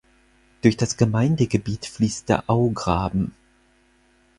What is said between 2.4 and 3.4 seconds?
Augraben.